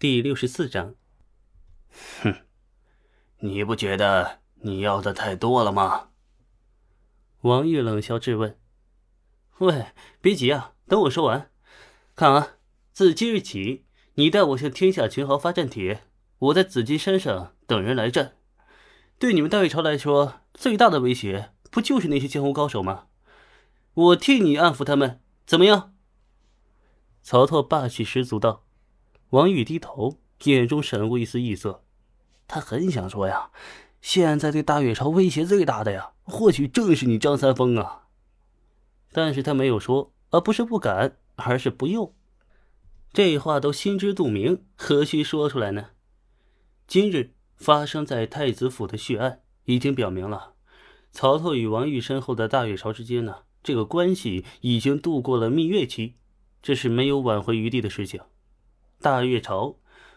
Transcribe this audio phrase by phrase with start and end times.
[0.00, 0.94] 第六十四章。
[2.22, 2.32] 哼，
[3.40, 6.10] 你不觉得你要的太多了吗？
[7.40, 8.56] 王玉冷笑质问。
[9.58, 9.86] 喂，
[10.20, 11.50] 别急啊，等我说完。
[12.14, 12.58] 看啊，
[12.92, 16.04] 自今日起，你代我向天下群豪发战帖，
[16.38, 18.36] 我在紫金山上等人来战。
[19.18, 23.08] 对你们大魏朝来说，最大的威胁不就是那些江湖高手吗？
[23.94, 25.96] 我替你安抚他们，怎么样？
[27.20, 28.64] 曹操霸气十足道。
[29.30, 31.84] 王玉低头，眼中闪过一丝异色。
[32.46, 33.50] 他很想说呀，
[34.00, 38.06] 现在对大越朝威胁最大的呀，或许正是你张三丰啊。
[39.12, 42.14] 但是他没有说，而不是不敢，而是不用。
[43.12, 45.90] 这话都心知肚明，何须说出来呢？
[46.86, 50.54] 今日发生在太子府的血案，已经表明了，
[51.10, 56.14] 曹操与王玉身后的大越朝之间呢，这个关系已经度过了蜜月期，
[56.62, 58.22] 这是没有挽回余地的事情。
[59.00, 59.76] 大越朝，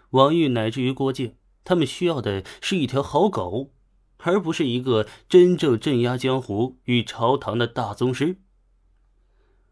[0.09, 3.71] 王玉乃至于郭靖，他们需要的是一条好狗，
[4.18, 8.38] 而不是一个真正镇压江湖与朝堂的大宗师。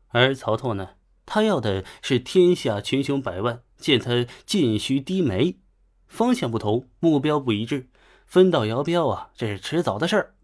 [0.09, 0.91] 而曹操呢，
[1.25, 5.59] 他要的是天下群雄百万见他尽须低眉，
[6.07, 7.89] 方向不同，目标不一致，
[8.25, 10.35] 分道扬镳啊，这是迟早的事儿。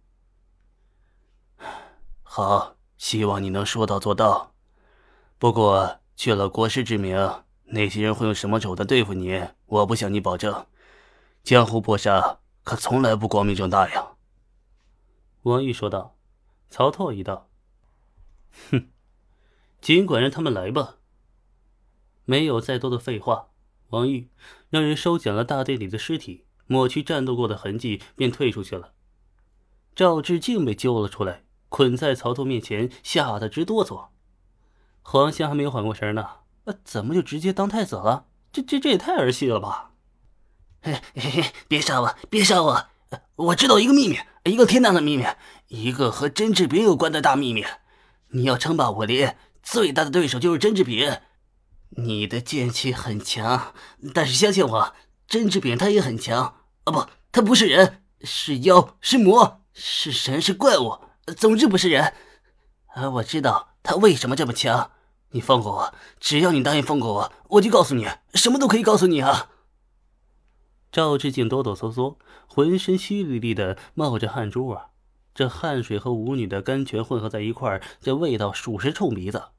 [2.24, 4.54] 好，希望你能说到做到。
[5.38, 7.45] 不过，去了国师之名。
[7.76, 9.44] 那些人会用什么手段对付你？
[9.66, 10.66] 我不向你保证。
[11.44, 14.14] 江湖搏杀可从来不光明正大呀。”
[15.44, 16.14] 王玉说道。
[16.68, 17.48] 曹操一道
[18.72, 18.90] ：“哼，
[19.80, 20.98] 尽管让他们来吧。”
[22.26, 23.50] 没有再多的废话，
[23.90, 24.30] 王玉
[24.70, 28.94] 让人收捡了大队里的尸体，抹去战斗过的痕迹，便退出去了。
[29.96, 34.08] 赵志敬被揪了出来，捆在曹操面前，吓得直哆嗦。
[35.02, 36.40] 黄香还没有缓过神呢。
[36.66, 38.26] 呃，怎么就直接当太子了？
[38.52, 39.92] 这这这也太儿戏了吧！
[40.82, 42.88] 嘿嘿嘿，别杀我，别杀我！
[43.36, 45.26] 我知道一个秘密，一个天大的秘密，
[45.68, 47.66] 一个和甄志炳有关的大秘密。
[48.30, 51.20] 你要称霸武林，最大的对手就是甄志炳。
[51.98, 53.74] 你的剑气很强，
[54.14, 54.96] 但是相信我，
[55.28, 56.62] 甄志炳他也很强。
[56.86, 61.00] 啊不，他不是人，是妖，是魔，是神，是怪物，
[61.38, 62.14] 总之不是人。
[62.96, 64.92] 而我知道他为什么这么强。
[65.36, 69.50] 你放过我，只要你答应放过我，我就告诉你，什么都可以告诉你啊！
[70.94, 72.16] 赵志敬哆哆嗦嗦，
[72.48, 74.92] 浑身淅沥沥的冒着汗珠啊！
[75.34, 79.50] 这汗水和舞女的甘泉混合在一块儿，这味道属实冲鼻子。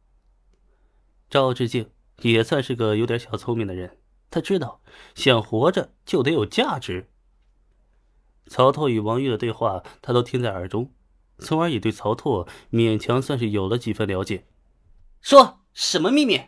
[1.29, 1.91] 赵志敬
[2.23, 3.99] 也算是个有点小聪明的人，
[4.31, 4.81] 他知道
[5.15, 7.11] 想活着就得有价值。
[8.47, 10.91] 曹拓与王玉的对话，他都听在耳中，
[11.39, 14.47] 从而也对曹拓勉强算是有了几分了解。
[15.21, 15.61] 说。
[15.79, 16.41] 什么秘密？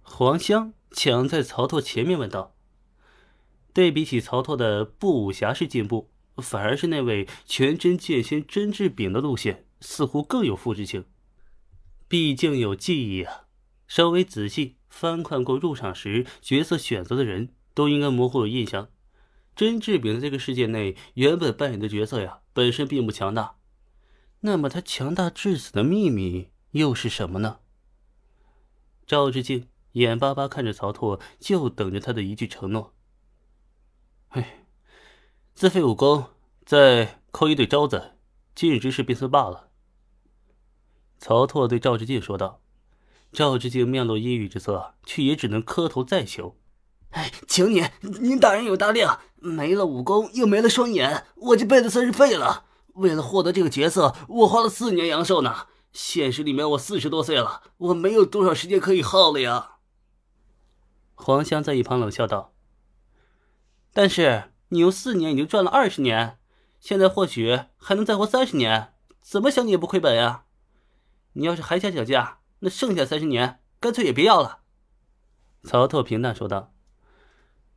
[0.00, 2.56] 黄香抢在曹操前面问道。
[3.74, 11.04] 对比起曹操的不武侠式进步，反而是那位全真剑仙甄志炳的路线似乎更有复制性。
[12.08, 13.44] 毕竟有记忆啊，
[13.86, 18.88] 稍微仔细翻看过入场时角色选择的人都应该模糊有印象。
[19.54, 23.56] 甄志炳在这个世界内原本扮演的角色呀，本身并不强大。
[24.40, 27.58] 那么他强大至此的秘密又是什么呢？
[29.08, 32.92] 赵志敬眼巴巴看着曹拓，就等着他的一句承诺。
[34.28, 34.66] 哎，
[35.54, 36.26] 自废武功，
[36.66, 38.18] 再扣一对招子，
[38.54, 39.70] 今日之事便算罢了。
[41.18, 42.60] 曹拓对赵志敬说道。
[43.32, 46.56] 赵志敬面露阴郁之色，却也只能磕头再求
[47.12, 52.66] ：“哎，请您，您大人有大量，没了武功，又没了双眼，我这辈子算是废了。
[52.94, 59.78] 为了获得这个角色，我花了四年阳寿呢。”现实里面，我四十多岁了，我没有多少时间可以耗了呀。
[61.14, 62.52] 黄香在一旁冷笑道
[63.92, 66.38] ：“但是你用四年已经赚了二十年，
[66.78, 70.44] 现在或许还能再活三十年，怎么想你也不亏本呀。
[71.32, 74.60] 你要是还想讲价，那剩下三十年干脆也别要了。”
[75.64, 76.72] 曹操平淡说道：“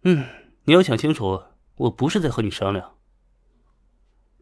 [0.03, 0.27] 嗯，
[0.65, 1.43] 你要想清楚，
[1.75, 2.97] 我不是在和你商量。”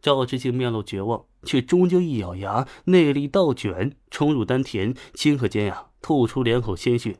[0.01, 7.19] 赵志敬面露绝望，却终究一咬牙，内力倒卷，冲入丹田，顷刻间呀，吐出两口鲜血，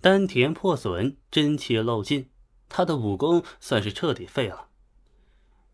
[0.00, 2.28] 丹田破损，真气漏尽，
[2.68, 4.66] 他的武功算是彻底废了。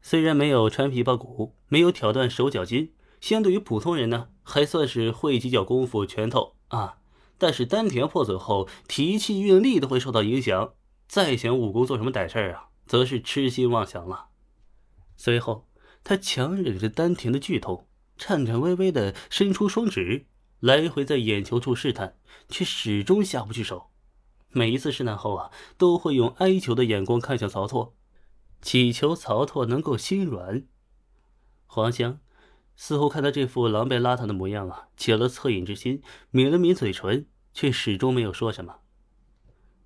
[0.00, 6.98] 虽然没有穿琵琶骨，没有挑断手脚筋，相对于普通人呢，还算是会几脚功夫拳头啊。
[7.38, 10.74] 但是丹田破损后，提气运力都会受到影响，
[11.08, 14.28] 再想武功做什么歹事啊，则是痴心妄想了。
[15.16, 15.66] 随后。
[16.08, 20.26] 他强忍着丹田的剧痛，颤颤巍巍的伸出双指，
[20.60, 22.16] 来回在眼球处试探，
[22.48, 23.90] 却始终下不去手。
[24.50, 27.96] 每一次试探后啊，都会用哀求的眼光看向曹拓，
[28.62, 30.62] 祈求曹拓能够心软。
[31.66, 32.20] 黄香
[32.76, 36.00] 似乎看他这副狼狈邋遢的模样啊，起了恻隐之心，
[36.30, 38.76] 抿了抿嘴唇，却始终没有说什么。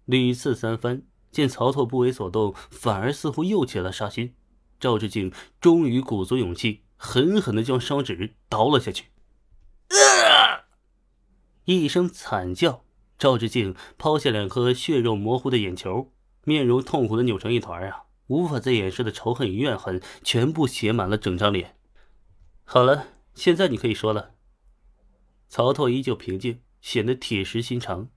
[0.05, 1.03] 屡次三番，
[1.33, 4.35] 见曹拓不为所动，反而似乎又起了杀心。
[4.81, 5.31] 赵志敬
[5.61, 9.05] 终于鼓足勇气，狠狠的将烧纸倒了下去。
[11.67, 12.83] 一声惨叫，
[13.19, 16.11] 赵志敬抛下两颗血肉模糊的眼球，
[16.45, 18.05] 面容痛苦的扭成一团啊！
[18.29, 21.77] 无法再掩饰的仇恨与怨恨，全部写满了整张脸。
[22.65, 24.35] 好了，现在你可以说了。
[25.49, 28.09] 曹拓依旧平静，显得铁石心肠。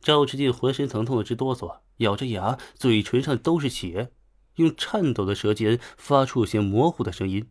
[0.00, 4.12] 赵志敬浑身疼痛的直哆嗦，咬着牙，嘴唇上都是血，
[4.56, 7.46] 用颤抖的舌尖发出些模糊的声音。